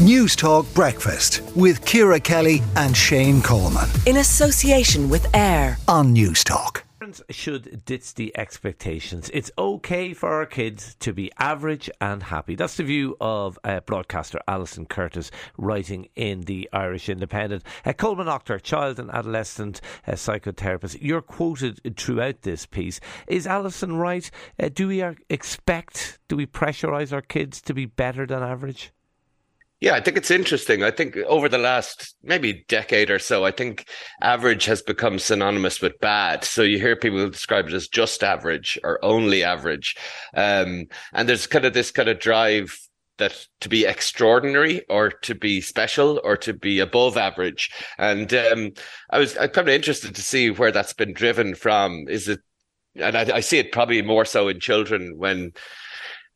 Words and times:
Newstalk 0.00 0.72
Breakfast 0.74 1.42
with 1.54 1.84
Ciara 1.84 2.18
Kelly 2.18 2.62
and 2.74 2.96
Shane 2.96 3.42
Coleman. 3.42 3.86
In 4.06 4.16
association 4.16 5.10
with 5.10 5.26
AIR 5.36 5.76
on 5.88 6.14
Newstalk. 6.14 6.84
Parents 7.00 7.20
should 7.28 7.84
ditch 7.84 8.14
the 8.14 8.34
expectations. 8.34 9.30
It's 9.34 9.50
okay 9.58 10.14
for 10.14 10.32
our 10.32 10.46
kids 10.46 10.94
to 11.00 11.12
be 11.12 11.30
average 11.38 11.90
and 12.00 12.22
happy. 12.22 12.54
That's 12.54 12.78
the 12.78 12.84
view 12.84 13.14
of 13.20 13.58
uh, 13.62 13.80
broadcaster 13.80 14.40
Alison 14.48 14.86
Curtis 14.86 15.30
writing 15.58 16.08
in 16.16 16.40
the 16.42 16.66
Irish 16.72 17.10
Independent. 17.10 17.62
Uh, 17.84 17.92
Colman 17.92 18.26
Noctor, 18.26 18.62
child 18.62 18.98
and 18.98 19.10
adolescent 19.10 19.82
uh, 20.06 20.12
psychotherapist, 20.12 20.96
you're 21.02 21.20
quoted 21.20 21.78
throughout 21.98 22.40
this 22.40 22.64
piece. 22.64 23.00
Is 23.26 23.46
Alison 23.46 23.96
right? 23.96 24.30
Uh, 24.58 24.70
do 24.72 24.88
we 24.88 25.04
expect, 25.28 26.18
do 26.28 26.36
we 26.36 26.46
pressurise 26.46 27.12
our 27.12 27.20
kids 27.20 27.60
to 27.60 27.74
be 27.74 27.84
better 27.84 28.24
than 28.24 28.42
average? 28.42 28.94
Yeah, 29.80 29.94
I 29.94 30.00
think 30.00 30.18
it's 30.18 30.30
interesting. 30.30 30.82
I 30.82 30.90
think 30.90 31.16
over 31.16 31.48
the 31.48 31.56
last 31.56 32.14
maybe 32.22 32.64
decade 32.68 33.10
or 33.10 33.18
so, 33.18 33.46
I 33.46 33.50
think 33.50 33.88
average 34.20 34.66
has 34.66 34.82
become 34.82 35.18
synonymous 35.18 35.80
with 35.80 35.98
bad. 36.00 36.44
So 36.44 36.62
you 36.62 36.78
hear 36.78 36.96
people 36.96 37.30
describe 37.30 37.66
it 37.66 37.72
as 37.72 37.88
just 37.88 38.22
average 38.22 38.78
or 38.84 39.02
only 39.02 39.42
average. 39.42 39.96
Um, 40.34 40.86
and 41.14 41.26
there's 41.26 41.46
kind 41.46 41.64
of 41.64 41.72
this 41.72 41.90
kind 41.90 42.10
of 42.10 42.20
drive 42.20 42.78
that 43.16 43.46
to 43.60 43.70
be 43.70 43.86
extraordinary 43.86 44.84
or 44.90 45.10
to 45.10 45.34
be 45.34 45.62
special 45.62 46.20
or 46.24 46.36
to 46.38 46.52
be 46.52 46.80
above 46.80 47.16
average. 47.16 47.70
And 47.96 48.32
um, 48.34 48.72
I 49.08 49.18
was 49.18 49.36
I'm 49.38 49.48
kind 49.48 49.68
of 49.68 49.74
interested 49.74 50.14
to 50.14 50.22
see 50.22 50.50
where 50.50 50.72
that's 50.72 50.92
been 50.92 51.14
driven 51.14 51.54
from. 51.54 52.04
Is 52.06 52.28
it, 52.28 52.40
and 52.96 53.16
I, 53.16 53.36
I 53.36 53.40
see 53.40 53.58
it 53.58 53.72
probably 53.72 54.02
more 54.02 54.26
so 54.26 54.48
in 54.48 54.60
children 54.60 55.14
when 55.16 55.52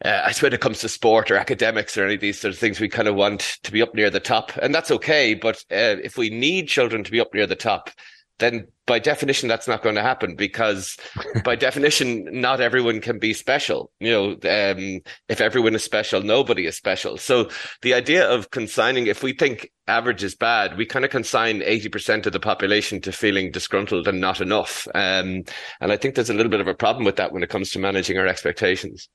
uh, 0.04 0.22
I 0.24 0.32
suppose 0.32 0.42
when 0.42 0.52
it 0.52 0.60
comes 0.60 0.80
to 0.80 0.88
sport 0.88 1.30
or 1.30 1.36
academics 1.36 1.96
or 1.96 2.04
any 2.04 2.14
of 2.14 2.20
these 2.20 2.40
sort 2.40 2.52
of 2.52 2.58
things, 2.58 2.78
we 2.78 2.88
kind 2.88 3.08
of 3.08 3.14
want 3.14 3.58
to 3.62 3.72
be 3.72 3.82
up 3.82 3.94
near 3.94 4.10
the 4.10 4.20
top, 4.20 4.52
and 4.60 4.74
that's 4.74 4.90
okay. 4.90 5.34
But 5.34 5.56
uh, 5.70 5.96
if 6.02 6.18
we 6.18 6.30
need 6.30 6.68
children 6.68 7.04
to 7.04 7.10
be 7.10 7.20
up 7.20 7.32
near 7.32 7.46
the 7.46 7.56
top, 7.56 7.90
then 8.38 8.66
by 8.86 8.98
definition, 8.98 9.48
that's 9.48 9.68
not 9.68 9.82
going 9.82 9.94
to 9.94 10.02
happen 10.02 10.34
because 10.34 10.98
by 11.44 11.56
definition, 11.56 12.28
not 12.30 12.60
everyone 12.60 13.00
can 13.00 13.18
be 13.18 13.32
special. 13.32 13.90
You 14.00 14.10
know, 14.10 14.30
um, 14.32 15.00
if 15.28 15.40
everyone 15.40 15.74
is 15.74 15.84
special, 15.84 16.20
nobody 16.22 16.66
is 16.66 16.76
special. 16.76 17.16
So 17.16 17.48
the 17.82 17.94
idea 17.94 18.28
of 18.28 18.50
consigning, 18.50 19.06
if 19.06 19.22
we 19.22 19.32
think 19.32 19.70
average 19.86 20.22
is 20.22 20.34
bad, 20.34 20.76
we 20.76 20.84
kind 20.84 21.04
of 21.04 21.10
consign 21.12 21.60
80% 21.60 22.26
of 22.26 22.32
the 22.32 22.40
population 22.40 23.00
to 23.02 23.12
feeling 23.12 23.52
disgruntled 23.52 24.08
and 24.08 24.20
not 24.20 24.40
enough. 24.40 24.86
Um, 24.94 25.44
and 25.80 25.92
I 25.92 25.96
think 25.96 26.14
there's 26.14 26.30
a 26.30 26.34
little 26.34 26.50
bit 26.50 26.60
of 26.60 26.68
a 26.68 26.74
problem 26.74 27.04
with 27.04 27.16
that 27.16 27.32
when 27.32 27.42
it 27.42 27.50
comes 27.50 27.70
to 27.70 27.78
managing 27.78 28.18
our 28.18 28.26
expectations. 28.26 29.08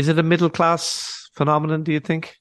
Is 0.00 0.08
it 0.08 0.18
a 0.18 0.22
middle 0.22 0.48
class 0.48 1.28
phenomenon? 1.34 1.82
Do 1.82 1.92
you 1.92 2.00
think? 2.00 2.34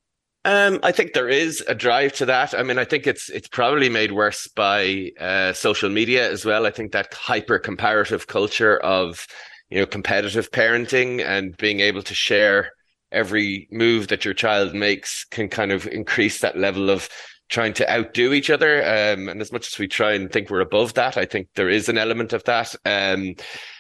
Um, 0.46 0.80
I 0.82 0.94
think 0.94 1.12
there 1.12 1.28
is 1.28 1.62
a 1.68 1.76
drive 1.76 2.14
to 2.14 2.26
that. 2.28 2.54
I 2.54 2.64
mean, 2.64 2.80
I 2.80 2.86
think 2.86 3.06
it's 3.06 3.28
it's 3.30 3.50
probably 3.50 3.90
made 3.90 4.14
worse 4.14 4.48
by 4.48 5.12
uh, 5.20 5.52
social 5.52 5.90
media 5.90 6.32
as 6.32 6.46
well. 6.46 6.66
I 6.66 6.72
think 6.72 6.94
that 6.94 7.14
hyper 7.14 7.60
comparative 7.60 8.28
culture 8.28 8.78
of 8.78 9.28
you 9.70 9.78
know 9.78 9.86
competitive 9.86 10.52
parenting 10.52 11.22
and 11.22 11.58
being 11.58 11.82
able 11.82 12.02
to 12.04 12.16
share 12.16 12.72
every 13.12 13.68
move 13.72 14.08
that 14.08 14.24
your 14.24 14.34
child 14.34 14.74
makes 14.74 15.26
can 15.26 15.50
kind 15.50 15.74
of 15.74 15.86
increase 15.86 16.40
that 16.40 16.58
level 16.58 16.90
of 16.90 17.10
trying 17.50 17.74
to 17.74 17.92
outdo 17.92 18.32
each 18.32 18.50
other. 18.50 18.82
Um, 18.84 19.28
and 19.28 19.42
as 19.42 19.52
much 19.52 19.68
as 19.68 19.78
we 19.78 19.90
try 19.90 20.14
and 20.14 20.32
think 20.32 20.50
we're 20.50 20.62
above 20.62 20.94
that, 20.94 21.18
I 21.18 21.26
think 21.26 21.50
there 21.56 21.70
is 21.70 21.90
an 21.90 21.98
element 21.98 22.32
of 22.32 22.46
that. 22.46 22.74
Um, 22.86 23.36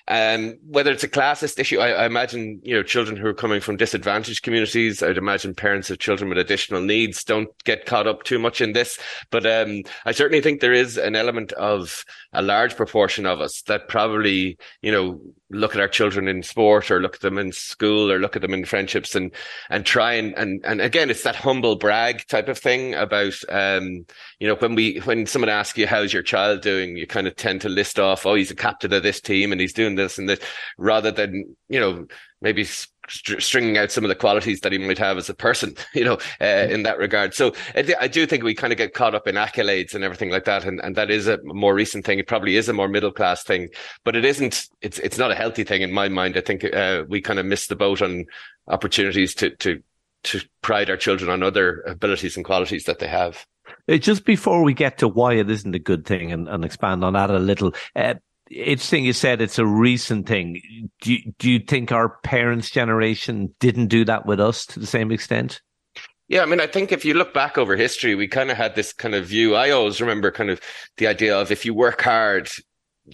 um, 0.09 0.57
whether 0.67 0.91
it's 0.91 1.03
a 1.03 1.07
classist 1.07 1.59
issue, 1.59 1.79
I, 1.79 1.89
I, 1.89 2.05
imagine, 2.05 2.59
you 2.63 2.75
know, 2.75 2.81
children 2.81 3.15
who 3.15 3.27
are 3.27 3.33
coming 3.33 3.61
from 3.61 3.77
disadvantaged 3.77 4.41
communities, 4.41 5.03
I'd 5.03 5.17
imagine 5.19 5.53
parents 5.53 5.91
of 5.91 5.99
children 5.99 6.29
with 6.29 6.39
additional 6.39 6.81
needs 6.81 7.23
don't 7.23 7.49
get 7.63 7.85
caught 7.85 8.07
up 8.07 8.23
too 8.23 8.39
much 8.39 8.59
in 8.59 8.73
this. 8.73 8.99
But, 9.29 9.45
um, 9.45 9.83
I 10.05 10.11
certainly 10.11 10.41
think 10.41 10.61
there 10.61 10.73
is 10.73 10.97
an 10.97 11.15
element 11.15 11.51
of 11.53 12.03
a 12.33 12.41
large 12.41 12.75
proportion 12.75 13.27
of 13.27 13.39
us 13.39 13.61
that 13.63 13.87
probably, 13.87 14.57
you 14.81 14.91
know, 14.91 15.21
look 15.51 15.73
at 15.73 15.81
our 15.81 15.87
children 15.87 16.27
in 16.27 16.43
sport 16.43 16.91
or 16.91 17.01
look 17.01 17.15
at 17.15 17.21
them 17.21 17.37
in 17.37 17.51
school 17.51 18.11
or 18.11 18.19
look 18.19 18.35
at 18.35 18.41
them 18.41 18.53
in 18.53 18.65
friendships 18.65 19.15
and 19.15 19.31
and 19.69 19.85
try 19.85 20.13
and 20.13 20.37
and 20.37 20.63
and 20.63 20.79
again 20.79 21.09
it's 21.09 21.23
that 21.23 21.35
humble 21.35 21.75
brag 21.75 22.25
type 22.27 22.47
of 22.47 22.57
thing 22.57 22.93
about 22.93 23.33
um 23.49 24.05
you 24.39 24.47
know 24.47 24.55
when 24.55 24.75
we 24.75 24.97
when 25.05 25.25
someone 25.25 25.49
asks 25.49 25.77
you 25.77 25.87
how's 25.87 26.13
your 26.13 26.21
child 26.21 26.61
doing 26.61 26.95
you 26.95 27.07
kind 27.07 27.27
of 27.27 27.35
tend 27.35 27.61
to 27.61 27.69
list 27.69 27.99
off 27.99 28.25
oh 28.25 28.35
he's 28.35 28.51
a 28.51 28.55
captain 28.55 28.93
of 28.93 29.01
this 29.01 29.19
team 29.19 29.51
and 29.51 29.59
he's 29.59 29.73
doing 29.73 29.95
this 29.99 30.17
and 30.17 30.27
this 30.27 30.39
rather 30.77 31.11
than 31.11 31.55
you 31.67 31.79
know 31.79 32.05
maybe 32.41 32.65
stringing 33.09 33.77
out 33.77 33.91
some 33.91 34.03
of 34.03 34.09
the 34.09 34.15
qualities 34.15 34.61
that 34.61 34.71
he 34.71 34.77
might 34.77 34.97
have 34.97 35.17
as 35.17 35.29
a 35.29 35.33
person, 35.33 35.75
you 35.93 36.03
know, 36.03 36.17
uh, 36.39 36.67
in 36.69 36.83
that 36.83 36.97
regard. 36.97 37.33
So 37.33 37.53
I, 37.75 37.93
I, 37.99 38.07
do 38.07 38.25
think 38.25 38.43
we 38.43 38.53
kind 38.53 38.71
of 38.71 38.77
get 38.77 38.93
caught 38.93 39.15
up 39.15 39.27
in 39.27 39.35
accolades 39.35 39.93
and 39.93 40.03
everything 40.03 40.29
like 40.29 40.45
that. 40.45 40.63
And, 40.63 40.79
and 40.81 40.95
that 40.95 41.09
is 41.09 41.27
a 41.27 41.39
more 41.43 41.73
recent 41.73 42.05
thing. 42.05 42.19
It 42.19 42.27
probably 42.27 42.55
is 42.55 42.69
a 42.69 42.73
more 42.73 42.87
middle 42.87 43.11
class 43.11 43.43
thing, 43.43 43.69
but 44.03 44.15
it 44.15 44.25
isn't, 44.25 44.67
it's, 44.81 44.99
it's 44.99 45.17
not 45.17 45.31
a 45.31 45.35
healthy 45.35 45.63
thing 45.63 45.81
in 45.81 45.91
my 45.91 46.07
mind. 46.07 46.37
I 46.37 46.41
think, 46.41 46.63
uh, 46.63 47.03
we 47.07 47.21
kind 47.21 47.39
of 47.39 47.45
miss 47.45 47.67
the 47.67 47.75
boat 47.75 48.01
on 48.01 48.25
opportunities 48.67 49.33
to, 49.35 49.55
to, 49.57 49.81
to 50.25 50.41
pride 50.61 50.89
our 50.89 50.97
children 50.97 51.29
on 51.29 51.43
other 51.43 51.81
abilities 51.87 52.35
and 52.35 52.45
qualities 52.45 52.83
that 52.83 52.99
they 52.99 53.07
have. 53.07 53.45
Uh, 53.87 53.97
just 53.97 54.25
before 54.25 54.63
we 54.63 54.73
get 54.73 54.97
to 54.99 55.07
why 55.07 55.33
it 55.33 55.49
isn't 55.49 55.75
a 55.75 55.79
good 55.79 56.05
thing 56.05 56.31
and, 56.31 56.47
and 56.47 56.65
expand 56.65 57.03
on 57.03 57.13
that 57.13 57.29
a 57.29 57.39
little, 57.39 57.73
uh, 57.95 58.15
interesting 58.49 59.05
you 59.05 59.13
said 59.13 59.41
it's 59.41 59.59
a 59.59 59.65
recent 59.65 60.27
thing. 60.27 60.61
Do 61.01 61.13
you, 61.13 61.33
do 61.37 61.49
you 61.49 61.59
think 61.59 61.91
our 61.91 62.09
parents' 62.23 62.69
generation 62.69 63.53
didn't 63.59 63.87
do 63.87 64.05
that 64.05 64.25
with 64.25 64.39
us 64.39 64.65
to 64.67 64.79
the 64.79 64.87
same 64.87 65.11
extent? 65.11 65.61
Yeah, 66.27 66.43
I 66.43 66.45
mean, 66.45 66.61
I 66.61 66.67
think 66.67 66.91
if 66.91 67.05
you 67.05 67.15
look 67.15 67.33
back 67.33 67.57
over 67.57 67.75
history, 67.75 68.13
we 68.13 68.27
kind 68.27 68.51
of 68.51 68.57
had 68.57 68.75
this 68.75 68.93
kind 68.93 69.15
of 69.15 69.25
view. 69.25 69.55
I 69.55 69.71
always 69.71 69.99
remember 69.99 70.29
kind 70.29 70.51
of 70.51 70.61
the 70.97 71.07
idea 71.07 71.35
of 71.35 71.51
if 71.51 71.65
you 71.65 71.73
work 71.73 72.03
hard, 72.03 72.49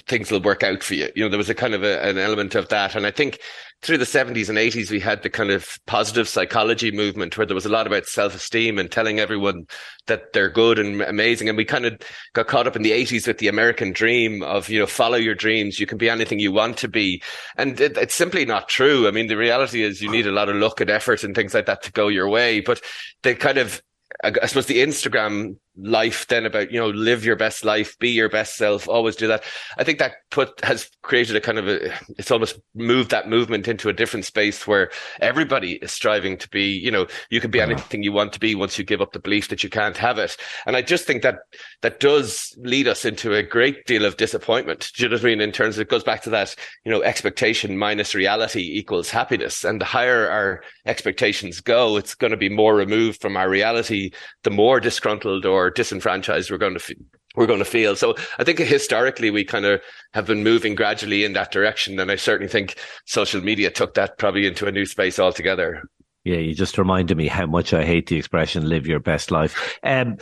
things 0.07 0.31
will 0.31 0.41
work 0.41 0.63
out 0.63 0.83
for 0.83 0.95
you. 0.95 1.09
You 1.15 1.23
know, 1.23 1.29
there 1.29 1.37
was 1.37 1.49
a 1.49 1.55
kind 1.55 1.73
of 1.73 1.83
a, 1.83 2.01
an 2.03 2.17
element 2.17 2.55
of 2.55 2.69
that. 2.69 2.95
And 2.95 3.05
I 3.05 3.11
think 3.11 3.39
through 3.81 3.97
the 3.97 4.05
70s 4.05 4.49
and 4.49 4.57
80s, 4.57 4.89
we 4.89 4.99
had 4.99 5.21
the 5.21 5.29
kind 5.29 5.51
of 5.51 5.77
positive 5.85 6.27
psychology 6.27 6.91
movement 6.91 7.37
where 7.37 7.45
there 7.45 7.55
was 7.55 7.65
a 7.65 7.71
lot 7.71 7.87
about 7.87 8.05
self 8.05 8.33
esteem 8.33 8.79
and 8.79 8.91
telling 8.91 9.19
everyone 9.19 9.65
that 10.07 10.33
they're 10.33 10.49
good 10.49 10.79
and 10.79 11.01
amazing. 11.01 11.49
And 11.49 11.57
we 11.57 11.65
kind 11.65 11.85
of 11.85 12.01
got 12.33 12.47
caught 12.47 12.67
up 12.67 12.75
in 12.75 12.81
the 12.81 12.91
80s 12.91 13.27
with 13.27 13.37
the 13.37 13.47
American 13.47 13.91
dream 13.91 14.41
of, 14.43 14.69
you 14.69 14.79
know, 14.79 14.87
follow 14.87 15.17
your 15.17 15.35
dreams. 15.35 15.79
You 15.79 15.85
can 15.85 15.97
be 15.97 16.09
anything 16.09 16.39
you 16.39 16.51
want 16.51 16.77
to 16.77 16.87
be. 16.87 17.21
And 17.57 17.79
it, 17.79 17.97
it's 17.97 18.15
simply 18.15 18.45
not 18.45 18.69
true. 18.69 19.07
I 19.07 19.11
mean, 19.11 19.27
the 19.27 19.37
reality 19.37 19.83
is 19.83 20.01
you 20.01 20.09
need 20.09 20.27
a 20.27 20.31
lot 20.31 20.49
of 20.49 20.55
luck 20.55 20.81
and 20.81 20.89
effort 20.89 21.23
and 21.23 21.35
things 21.35 21.53
like 21.53 21.67
that 21.67 21.83
to 21.83 21.91
go 21.91 22.07
your 22.07 22.29
way. 22.29 22.61
But 22.61 22.81
the 23.23 23.35
kind 23.35 23.57
of 23.57 23.81
I 24.23 24.45
suppose 24.45 24.67
the 24.67 24.83
Instagram 24.83 25.57
life 25.77 26.27
then 26.27 26.45
about 26.45 26.71
you 26.71 26.79
know 26.79 26.89
live 26.89 27.25
your 27.25 27.35
best 27.35 27.65
life 27.65 27.99
be 27.99 28.09
your 28.09 28.29
best 28.29 28.55
self 28.55 28.87
always 28.87 29.15
do 29.15 29.27
that. 29.27 29.43
I 29.77 29.83
think 29.83 29.99
that 29.99 30.13
put 30.31 30.63
has 30.63 30.89
created 31.01 31.35
a 31.35 31.41
kind 31.41 31.57
of 31.57 31.67
a 31.67 31.93
it's 32.17 32.31
almost 32.31 32.59
moved 32.73 33.11
that 33.11 33.27
movement 33.27 33.67
into 33.67 33.89
a 33.89 33.93
different 33.93 34.25
space 34.25 34.65
where 34.65 34.89
everybody 35.19 35.73
is 35.73 35.91
striving 35.91 36.37
to 36.37 36.49
be 36.49 36.67
you 36.67 36.91
know 36.91 37.07
you 37.29 37.41
can 37.41 37.51
be 37.51 37.59
uh-huh. 37.59 37.71
anything 37.71 38.03
you 38.03 38.13
want 38.13 38.31
to 38.33 38.39
be 38.39 38.55
once 38.55 38.77
you 38.77 38.85
give 38.85 39.01
up 39.01 39.11
the 39.11 39.19
belief 39.19 39.49
that 39.49 39.63
you 39.63 39.69
can't 39.69 39.97
have 39.97 40.17
it. 40.17 40.37
And 40.65 40.75
i 40.75 40.81
just 40.81 41.05
think 41.05 41.23
that 41.23 41.39
that 41.81 41.99
does 41.99 42.55
lead 42.57 42.87
us 42.87 43.03
into 43.03 43.33
a 43.33 43.43
great 43.43 43.85
deal 43.85 44.05
of 44.05 44.17
disappointment. 44.17 44.91
Do 44.95 45.03
you 45.03 45.09
know 45.09 45.15
what 45.15 45.23
i 45.23 45.25
mean? 45.25 45.41
In 45.41 45.51
terms 45.51 45.77
of 45.77 45.81
it 45.81 45.89
goes 45.89 46.03
back 46.03 46.23
to 46.23 46.29
that 46.29 46.55
you 46.85 46.91
know 46.91 47.03
expectation 47.03 47.77
minus 47.77 48.15
reality 48.15 48.77
equals 48.77 49.09
happiness. 49.09 49.65
And 49.65 49.81
the 49.81 49.85
higher 49.85 50.29
our 50.29 50.63
expectations 50.85 51.59
go 51.59 51.97
it's 51.97 52.15
going 52.15 52.31
to 52.31 52.37
be 52.37 52.49
more 52.49 52.75
removed 52.75 53.19
from 53.19 53.35
our 53.35 53.49
reality 53.49 54.04
the 54.43 54.49
more 54.49 54.79
disgruntled 54.79 55.45
or 55.45 55.69
disenfranchised 55.69 56.51
we're 56.51 56.57
going 56.57 56.77
to 56.77 56.95
we're 57.35 57.47
going 57.47 57.59
to 57.59 57.65
feel. 57.65 57.95
So 57.95 58.15
I 58.39 58.43
think 58.43 58.59
historically 58.59 59.29
we 59.29 59.43
kind 59.43 59.65
of 59.65 59.81
have 60.13 60.25
been 60.25 60.43
moving 60.43 60.75
gradually 60.75 61.23
in 61.23 61.33
that 61.33 61.51
direction, 61.51 61.99
and 61.99 62.11
I 62.11 62.15
certainly 62.15 62.49
think 62.49 62.77
social 63.05 63.41
media 63.41 63.69
took 63.69 63.93
that 63.95 64.17
probably 64.17 64.45
into 64.45 64.67
a 64.67 64.71
new 64.71 64.85
space 64.85 65.19
altogether. 65.19 65.83
Yeah, 66.23 66.37
you 66.37 66.55
just 66.55 66.77
reminded 66.77 67.17
me 67.17 67.27
how 67.27 67.45
much 67.45 67.73
I 67.73 67.85
hate 67.85 68.07
the 68.07 68.17
expression 68.17 68.67
"live 68.67 68.87
your 68.87 68.99
best 68.99 69.31
life." 69.31 69.77
Um, 69.83 70.17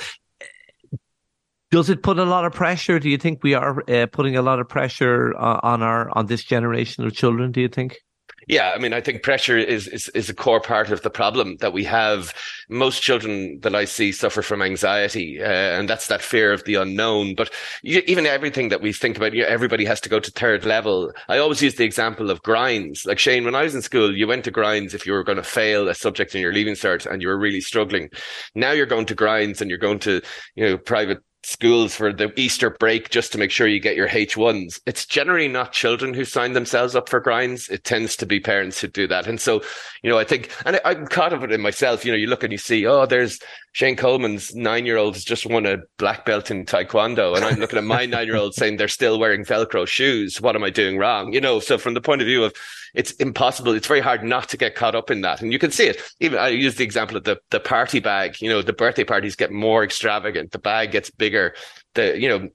does 1.72 1.90
it 1.90 2.04
put 2.04 2.20
a 2.20 2.26
lot 2.26 2.46
of 2.46 2.54
pressure? 2.54 3.00
Do 3.00 3.10
you 3.10 3.18
think 3.18 3.44
we 3.44 3.56
are 3.56 3.90
uh, 3.90 4.06
putting 4.08 4.36
a 4.36 4.42
lot 4.42 4.60
of 4.60 4.70
pressure 4.70 5.36
on 5.36 5.82
our 5.82 6.16
on 6.16 6.28
this 6.28 6.44
generation 6.44 7.06
of 7.06 7.14
children? 7.14 7.52
Do 7.52 7.62
you 7.62 7.70
think? 7.70 7.98
Yeah, 8.48 8.72
I 8.76 8.80
mean, 8.80 8.94
I 8.94 9.02
think 9.02 9.24
pressure 9.24 9.58
is, 9.58 9.88
is, 9.88 10.10
is 10.10 10.30
a 10.30 10.34
core 10.34 10.60
part 10.60 10.90
of 10.92 11.02
the 11.02 11.10
problem 11.10 11.58
that 11.58 11.74
we 11.74 11.84
have. 11.86 12.34
Most 12.70 13.02
children 13.02 13.60
that 13.62 13.76
I 13.76 13.86
see 13.86 14.12
suffer 14.12 14.42
from 14.42 14.62
anxiety, 14.62 15.42
uh, 15.42 15.46
and 15.46 15.90
that's 15.90 16.08
that 16.08 16.22
fear 16.22 16.52
of 16.52 16.64
the 16.66 16.76
unknown. 16.76 17.36
But 17.36 17.52
you, 17.82 18.02
even 18.08 18.26
everything 18.26 18.70
that 18.70 18.82
we 18.82 18.94
think 18.94 19.18
about, 19.18 19.34
you 19.34 19.44
know, 19.44 19.48
everybody 19.48 19.86
has 19.86 20.02
to 20.02 20.10
go 20.10 20.20
to 20.20 20.32
third 20.32 20.66
level. 20.66 21.12
I 21.30 21.38
always 21.38 21.62
use 21.62 21.76
the 21.76 21.86
example 21.86 22.30
of 22.30 22.42
grinds. 22.44 23.06
Like 23.06 23.20
Shane, 23.20 23.46
when 23.46 23.56
I 23.56 23.64
was 23.64 23.76
in 23.76 23.82
school, 23.82 24.16
you 24.16 24.28
went 24.28 24.44
to 24.46 24.52
grinds 24.52 24.94
if 24.94 25.06
you 25.06 25.14
were 25.14 25.24
going 25.24 25.38
to 25.38 25.44
fail 25.44 25.88
a 25.88 25.96
subject 25.96 26.36
in 26.36 26.42
your 26.42 26.54
leaving 26.54 26.76
cert 26.76 27.06
and 27.06 27.22
you 27.22 27.28
were 27.28 27.38
really 27.40 27.62
struggling. 27.62 28.10
Now 28.56 28.72
you're 28.72 28.86
going 28.86 29.06
to 29.08 29.16
grinds 29.16 29.62
and 29.62 29.70
you're 29.70 29.78
going 29.80 30.00
to, 30.00 30.22
you 30.56 30.66
know, 30.66 30.78
private 30.78 31.20
schools 31.44 31.96
for 31.96 32.14
the 32.14 32.32
Easter 32.40 32.70
break 32.70 33.10
just 33.10 33.32
to 33.32 33.38
make 33.38 33.52
sure 33.52 33.68
you 33.68 33.80
get 33.80 33.96
your 33.96 34.08
H1s. 34.08 34.80
It's 34.86 35.06
generally 35.06 35.48
not 35.48 35.74
children 35.74 36.14
who 36.14 36.26
sign 36.26 36.54
themselves 36.54 36.96
up 36.96 37.10
for 37.10 37.20
grinds. 37.20 37.70
It 37.70 37.84
tends 37.84 38.16
to 38.18 38.26
be 38.26 38.40
parents 38.40 38.80
who 38.80 38.88
do 38.88 39.08
that. 39.08 39.28
And 39.28 39.40
so, 39.40 39.62
you 40.02 40.10
know, 40.10 40.18
I 40.18 40.24
think, 40.24 40.52
and 40.66 40.80
I, 40.86 40.92
am 40.92 41.08
caught 41.08 41.34
of 41.34 41.44
it 41.44 41.52
in 41.52 41.62
myself. 41.62 42.06
You 42.06 42.12
know, 42.12 42.18
you 42.18 42.28
look 42.28 42.44
and 42.44 42.52
you 42.52 42.58
see, 42.58 42.86
oh, 42.86 43.06
there's 43.06 43.40
Shane 43.74 43.96
Coleman's 43.96 44.56
nine 44.56 44.86
year 44.86 44.98
old 44.98 45.16
has 45.16 45.26
just 45.26 45.48
won 45.48 45.66
a 45.66 45.78
black 45.98 46.26
belt 46.26 46.52
in 46.52 46.66
Taekwondo. 46.66 47.36
And 47.36 47.44
I'm 47.44 47.60
looking 47.60 47.78
at 47.78 47.84
my 47.84 48.06
nine 48.08 48.28
year 48.28 48.36
old 48.36 48.54
saying 48.54 48.78
they're 48.78 48.88
still 48.88 49.20
wearing 49.20 49.44
Velcro 49.44 49.88
shoes. 49.88 50.40
What 50.40 50.56
am 50.56 50.64
I 50.64 50.70
doing 50.70 50.98
wrong? 50.98 51.34
You 51.34 51.42
know, 51.42 51.60
so 51.60 51.78
from 51.78 51.96
the 51.96 52.02
point 52.02 52.22
of 52.22 52.28
view 52.28 52.44
of 52.44 52.54
it's 52.94 53.12
impossible, 53.14 53.74
it's 53.74 53.88
very 53.88 54.00
hard 54.00 54.24
not 54.24 54.48
to 54.50 54.58
get 54.58 54.76
caught 54.76 54.94
up 54.94 55.10
in 55.10 55.22
that. 55.22 55.42
And 55.42 55.52
you 55.52 55.58
can 55.58 55.72
see 55.72 55.88
it. 55.88 56.00
Even 56.20 56.38
I 56.38 56.50
use 56.50 56.76
the 56.76 56.84
example 56.84 57.18
of 57.18 57.24
the, 57.24 57.40
the 57.50 57.60
party 57.60 58.00
bag. 58.00 58.40
You 58.40 58.50
know, 58.50 58.62
the 58.62 58.74
birthday 58.74 59.04
parties 59.04 59.36
get 59.36 59.52
more 59.52 59.84
extravagant, 59.84 60.52
the 60.52 60.60
bag 60.60 60.92
gets 60.92 61.10
bigger. 61.10 61.56
The, 61.96 62.20
you 62.20 62.30
know, 62.30 62.50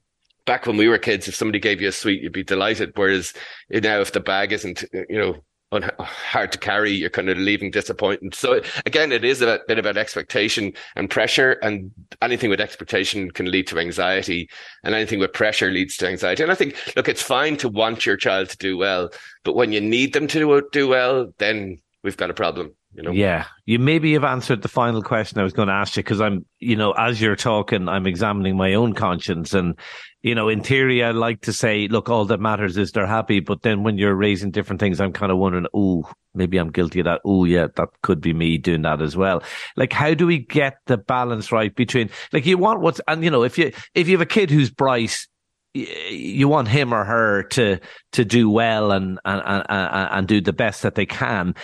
back 0.46 0.66
when 0.66 0.76
we 0.76 0.88
were 0.88 0.98
kids, 0.98 1.26
if 1.26 1.34
somebody 1.34 1.58
gave 1.58 1.80
you 1.80 1.88
a 1.88 1.92
sweet, 1.92 2.22
you'd 2.22 2.32
be 2.32 2.44
delighted. 2.44 2.92
Whereas 2.94 3.34
now, 3.70 4.00
if 4.00 4.12
the 4.12 4.20
bag 4.20 4.52
isn't, 4.52 4.84
you 4.92 5.18
know, 5.18 5.44
hard 5.70 6.52
to 6.52 6.58
carry, 6.58 6.92
you're 6.92 7.10
kind 7.10 7.28
of 7.28 7.36
leaving 7.36 7.70
disappointed. 7.70 8.34
So 8.34 8.60
again, 8.86 9.12
it 9.12 9.24
is 9.24 9.42
a 9.42 9.60
bit 9.68 9.78
about 9.78 9.96
expectation 9.96 10.72
and 10.96 11.10
pressure, 11.10 11.58
and 11.62 11.90
anything 12.22 12.48
with 12.48 12.60
expectation 12.60 13.30
can 13.30 13.50
lead 13.50 13.66
to 13.66 13.78
anxiety, 13.78 14.48
and 14.82 14.94
anything 14.94 15.18
with 15.18 15.32
pressure 15.32 15.70
leads 15.70 15.96
to 15.98 16.08
anxiety. 16.08 16.42
And 16.42 16.52
I 16.52 16.54
think, 16.54 16.76
look, 16.96 17.08
it's 17.08 17.22
fine 17.22 17.56
to 17.58 17.68
want 17.68 18.06
your 18.06 18.16
child 18.16 18.48
to 18.50 18.56
do 18.56 18.78
well, 18.78 19.10
but 19.44 19.56
when 19.56 19.72
you 19.72 19.80
need 19.80 20.14
them 20.14 20.26
to 20.28 20.62
do 20.72 20.88
well, 20.88 21.32
then 21.38 21.78
we've 22.02 22.16
got 22.16 22.30
a 22.30 22.34
problem. 22.34 22.74
You 22.94 23.02
know? 23.02 23.10
Yeah, 23.12 23.44
you 23.64 23.78
maybe 23.78 24.14
have 24.14 24.24
answered 24.24 24.62
the 24.62 24.68
final 24.68 25.02
question 25.02 25.38
I 25.38 25.44
was 25.44 25.52
going 25.52 25.68
to 25.68 25.74
ask 25.74 25.96
you 25.96 26.02
because 26.02 26.20
I'm, 26.20 26.46
you 26.58 26.74
know, 26.74 26.92
as 26.92 27.20
you're 27.20 27.36
talking, 27.36 27.86
I'm 27.88 28.06
examining 28.06 28.56
my 28.56 28.74
own 28.74 28.94
conscience, 28.94 29.52
and 29.54 29.78
you 30.22 30.34
know, 30.34 30.48
in 30.48 30.62
theory, 30.62 31.04
I 31.04 31.12
like 31.12 31.42
to 31.42 31.52
say, 31.52 31.86
look, 31.86 32.08
all 32.08 32.24
that 32.24 32.40
matters 32.40 32.76
is 32.76 32.90
they're 32.90 33.06
happy. 33.06 33.40
But 33.40 33.62
then 33.62 33.84
when 33.84 33.98
you're 33.98 34.16
raising 34.16 34.50
different 34.50 34.80
things, 34.80 35.00
I'm 35.00 35.12
kind 35.12 35.30
of 35.30 35.38
wondering, 35.38 35.66
oh, 35.74 36.10
maybe 36.34 36.56
I'm 36.58 36.72
guilty 36.72 37.00
of 37.00 37.04
that. 37.04 37.20
Oh, 37.24 37.44
yeah, 37.44 37.68
that 37.76 37.88
could 38.02 38.20
be 38.20 38.32
me 38.32 38.58
doing 38.58 38.82
that 38.82 39.00
as 39.00 39.16
well. 39.16 39.44
Like, 39.76 39.92
how 39.92 40.14
do 40.14 40.26
we 40.26 40.38
get 40.38 40.78
the 40.86 40.96
balance 40.96 41.52
right 41.52 41.74
between, 41.74 42.10
like, 42.32 42.46
you 42.46 42.58
want 42.58 42.80
what's, 42.80 43.00
and 43.06 43.22
you 43.22 43.30
know, 43.30 43.44
if 43.44 43.58
you 43.58 43.70
if 43.94 44.08
you 44.08 44.14
have 44.14 44.22
a 44.22 44.26
kid 44.26 44.50
who's 44.50 44.70
bright, 44.70 45.26
you 45.74 46.48
want 46.48 46.66
him 46.66 46.92
or 46.92 47.04
her 47.04 47.44
to 47.44 47.78
to 48.12 48.24
do 48.24 48.50
well 48.50 48.90
and 48.90 49.20
and 49.24 49.42
and, 49.44 50.08
and 50.10 50.26
do 50.26 50.40
the 50.40 50.52
best 50.52 50.82
that 50.82 50.94
they 50.94 51.06
can, 51.06 51.54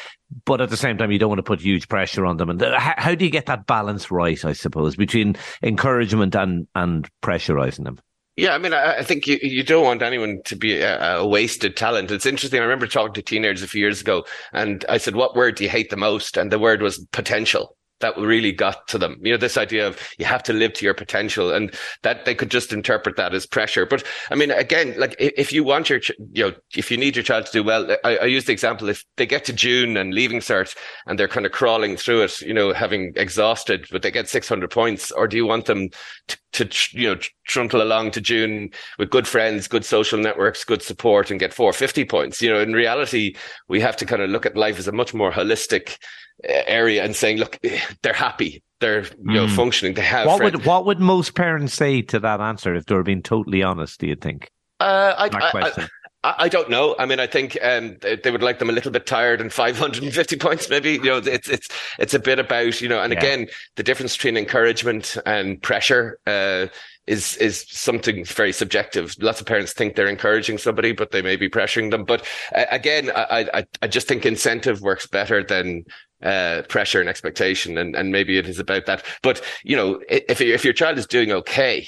but 0.45 0.61
at 0.61 0.71
the 0.71 0.77
same 0.77 0.99
time, 0.99 1.11
you 1.11 1.19
don't 1.19 1.29
want 1.29 1.39
to 1.39 1.45
put 1.45 1.61
huge 1.61 1.89
pressure 1.89 2.27
on 2.27 2.37
them. 2.37 2.51
And 2.51 2.61
how, 2.61 2.95
how 2.97 3.15
do 3.15 3.25
you 3.25 3.31
get 3.31 3.47
that 3.47 3.67
balance 3.67 4.11
right? 4.11 4.45
I 4.45 4.53
suppose 4.53 4.97
between 4.97 5.37
encouragement 5.63 6.35
and 6.35 6.67
and 6.75 7.09
pressurizing 7.23 7.85
them. 7.85 7.99
Yeah, 8.37 8.55
I 8.55 8.59
mean, 8.59 8.73
I, 8.73 8.99
I, 8.99 9.03
think 9.05 9.29
you, 9.29 9.39
you 9.43 9.63
don't 9.63 9.85
want 9.85 10.03
anyone 10.03 10.41
to 10.47 10.57
be 10.57 10.81
a, 10.81 11.19
a, 11.19 11.27
wasted 11.27 11.77
talent. 11.77 12.11
It's 12.11 12.27
interesting. 12.27 12.59
I 12.59 12.65
remember 12.65 12.89
talking 12.89 13.15
to 13.15 13.23
teenagers 13.23 13.63
a 13.63 13.69
few 13.69 13.81
years 13.81 14.01
ago, 14.01 14.25
and 14.53 14.85
I 14.89 14.99
said, 14.99 15.15
"What 15.15 15.37
word 15.37 15.55
do 15.55 15.63
you 15.63 15.71
hate 15.71 15.91
the 15.91 15.97
most?" 15.97 16.37
And 16.37 16.51
the 16.51 16.59
word 16.59 16.83
was 16.83 16.99
potential 17.13 17.77
that 18.05 18.19
really 18.19 18.53
got 18.53 18.87
to 18.89 18.99
them. 18.99 19.17
You 19.23 19.33
know, 19.33 19.39
this 19.39 19.57
idea 19.57 19.87
of 19.89 19.99
you 20.19 20.27
have 20.27 20.43
to 20.43 20.53
live 20.53 20.75
to 20.75 20.85
your 20.85 20.93
potential 20.93 21.51
and 21.51 21.75
that 22.03 22.27
they 22.27 22.35
could 22.35 22.51
just 22.51 22.71
interpret 22.71 23.17
that 23.17 23.33
as 23.33 23.47
pressure. 23.47 23.87
But 23.87 24.05
I 24.31 24.35
mean, 24.35 24.51
again, 24.51 24.95
like 24.99 25.17
if 25.19 25.55
you 25.55 25.65
want 25.65 25.89
your, 25.89 26.01
you 26.33 26.45
know, 26.45 26.53
if 26.77 26.91
you 26.91 26.99
need 26.99 27.17
your 27.17 27.23
child 27.23 27.47
to 27.47 27.53
do 27.53 27.65
well, 27.65 27.97
I, 28.05 28.19
I 28.19 28.25
use 28.27 28.45
the 28.45 28.53
example, 28.53 28.91
if 28.91 29.07
they 29.17 29.25
get 29.25 29.47
to 29.47 29.55
June 29.55 29.97
and 29.97 30.13
leaving 30.13 30.41
cert 30.41 30.77
and 31.07 31.19
they're 31.19 31.29
kind 31.29 31.47
of 31.47 31.53
crawling 31.53 31.97
through 31.97 32.25
it, 32.25 32.43
you 32.43 32.53
know, 32.53 32.75
having 32.75 33.15
exhausted, 33.17 33.87
but 33.91 34.03
they 34.03 34.11
get 34.11 34.29
600 34.29 34.71
points, 34.71 35.11
or 35.11 35.27
do 35.27 35.39
you 35.39 35.47
want 35.47 35.65
them 35.65 35.89
to, 36.29 36.37
to 36.55 36.69
you 36.93 37.15
know, 37.15 37.21
trundle 37.47 37.83
along 37.83 38.11
to 38.13 38.21
June 38.21 38.71
with 38.99 39.11
good 39.11 39.29
friends, 39.29 39.69
good 39.69 39.85
social 39.85 40.19
networks, 40.19 40.65
good 40.65 40.83
support 40.83 41.31
and 41.31 41.39
get 41.39 41.55
450 41.55 42.05
points? 42.07 42.43
You 42.43 42.53
know, 42.53 42.61
in 42.61 42.73
reality, 42.73 43.37
we 43.69 43.81
have 43.81 43.97
to 43.99 44.07
kind 44.07 44.23
of 44.23 44.31
look 44.31 44.47
at 44.47 44.57
life 44.57 44.79
as 44.79 44.89
a 44.89 44.93
much 44.93 45.15
more 45.15 45.31
holistic, 45.31 45.99
area 46.43 47.05
and 47.05 47.15
saying, 47.15 47.39
look, 47.39 47.59
they're 48.03 48.13
happy, 48.13 48.63
they're 48.81 49.05
you 49.05 49.35
know 49.35 49.47
mm. 49.47 49.57
functioning, 49.57 49.95
they 49.95 50.03
have. 50.03 50.27
What 50.27 50.39
friends. 50.39 50.53
would 50.55 50.67
what 50.67 50.87
would 50.87 51.01
most 51.01 51.35
parents 51.35 51.75
say 51.75 52.03
to 52.03 52.21
that 52.21 52.41
answer 52.41 52.75
if 52.75 52.87
they 52.87 52.95
were 52.95 53.03
being 53.03 53.23
totally 53.23 53.63
honest? 53.63 54.01
Do 54.01 54.07
you 54.07 54.17
think? 54.17 54.51
Uh, 54.81 55.15
I, 55.17 55.27
I, 55.27 55.71
I, 55.71 55.89
I, 56.25 56.49
don't 56.49 56.71
know. 56.71 56.97
I 56.99 57.07
mean, 57.07 57.21
I 57.21 57.27
think 57.27 57.59
um, 57.63 57.97
they, 58.01 58.31
would 58.31 58.43
like 58.43 58.59
them 58.59 58.71
a 58.71 58.73
little 58.73 58.91
bit 58.91 59.07
tired 59.07 59.41
and 59.41 59.53
550 59.53 60.37
points, 60.37 60.69
maybe. 60.69 60.93
You 60.93 61.05
know, 61.05 61.17
it's 61.19 61.49
it's 61.49 61.69
it's 61.99 62.15
a 62.15 62.19
bit 62.19 62.39
about 62.39 62.81
you 62.81 62.89
know, 62.89 63.03
and 63.03 63.13
yeah. 63.13 63.19
again, 63.19 63.47
the 63.77 63.83
difference 63.83 64.17
between 64.17 64.37
encouragement 64.37 65.17
and 65.27 65.61
pressure. 65.63 66.19
Uh, 66.27 66.67
is 67.07 67.37
is 67.37 67.67
something 67.69 68.25
very 68.25 68.51
subjective. 68.51 69.15
Lots 69.21 69.39
of 69.39 69.47
parents 69.47 69.75
think 69.75 69.95
they're 69.95 70.07
encouraging 70.07 70.57
somebody, 70.57 70.93
but 70.93 71.11
they 71.11 71.21
may 71.21 71.37
be 71.37 71.51
pressuring 71.51 71.91
them. 71.91 72.05
But 72.05 72.27
uh, 72.55 72.65
again, 72.71 73.11
I, 73.15 73.47
I 73.53 73.65
I 73.83 73.87
just 73.89 74.09
think 74.09 74.25
incentive 74.25 74.81
works 74.81 75.07
better 75.07 75.43
than 75.43 75.85
uh, 76.23 76.63
pressure 76.69 77.01
and 77.01 77.09
expectation, 77.09 77.77
and 77.77 77.95
and 77.95 78.11
maybe 78.11 78.39
it 78.39 78.49
is 78.49 78.59
about 78.59 78.87
that. 78.87 79.05
But 79.23 79.43
you 79.65 79.77
know, 79.77 80.01
if 80.09 80.41
if 80.41 80.65
your 80.65 80.73
child 80.73 80.97
is 80.97 81.07
doing 81.07 81.31
okay, 81.31 81.87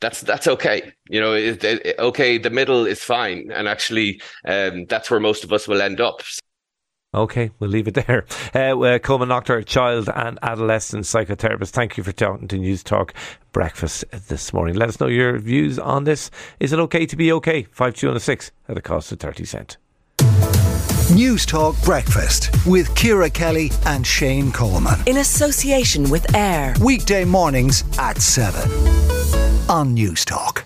that's 0.00 0.20
that's 0.22 0.46
okay. 0.46 0.92
You 1.08 1.20
know, 1.20 1.34
it, 1.34 1.62
it, 1.64 1.98
okay, 1.98 2.38
the 2.38 2.50
middle 2.50 2.86
is 2.86 3.02
fine, 3.02 3.50
and 3.52 3.68
actually, 3.68 4.20
um, 4.46 4.86
that's 4.86 5.10
where 5.10 5.20
most 5.20 5.44
of 5.44 5.52
us 5.52 5.66
will 5.68 5.80
end 5.80 6.00
up. 6.00 6.22
Okay, 7.14 7.50
we'll 7.58 7.70
leave 7.70 7.86
it 7.88 7.94
there. 8.06 8.26
Uh, 8.54 8.78
uh, 8.80 8.98
Colman 8.98 9.28
Noctor, 9.28 9.64
child 9.64 10.10
and 10.14 10.38
adolescent 10.42 11.04
psychotherapist. 11.04 11.70
Thank 11.70 11.96
you 11.96 12.02
for 12.02 12.12
talking 12.12 12.48
to 12.48 12.56
Newstalk 12.56 13.10
Breakfast 13.52 14.04
this 14.28 14.52
morning. 14.52 14.74
Let 14.74 14.88
us 14.88 15.00
know 15.00 15.06
your 15.06 15.38
views 15.38 15.78
on 15.78 16.04
this. 16.04 16.30
Is 16.60 16.72
it 16.72 16.78
okay 16.80 17.06
to 17.06 17.16
be 17.16 17.32
okay? 17.32 17.64
Five 17.70 17.94
two 17.94 18.08
and 18.08 18.16
a 18.16 18.20
six 18.20 18.50
at 18.68 18.76
a 18.76 18.82
cost 18.82 19.12
of 19.12 19.20
thirty 19.20 19.44
cent. 19.44 19.76
Newstalk 21.12 21.82
Breakfast 21.84 22.50
with 22.66 22.94
Ciara 22.94 23.28
Kelly 23.30 23.70
and 23.86 24.06
Shane 24.06 24.50
Coleman. 24.50 24.98
In 25.06 25.18
association 25.18 26.08
with 26.10 26.34
AIR. 26.34 26.74
Weekday 26.80 27.24
mornings 27.24 27.84
at 27.98 28.20
7 28.20 29.23
on 29.68 29.96
Newstalk. 29.96 30.64